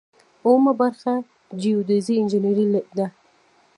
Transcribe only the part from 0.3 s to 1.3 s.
اوومه برخه